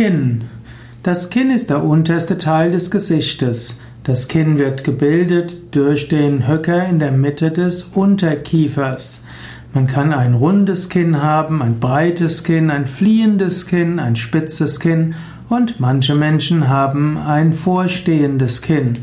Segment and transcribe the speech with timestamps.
[0.00, 0.44] Kinn.
[1.02, 3.80] Das Kinn ist der unterste Teil des Gesichtes.
[4.02, 9.24] Das Kinn wird gebildet durch den Höcker in der Mitte des Unterkiefers.
[9.74, 15.16] Man kann ein rundes Kinn haben, ein breites Kinn, ein fliehendes Kinn, ein spitzes Kinn
[15.50, 18.94] und manche Menschen haben ein vorstehendes Kinn.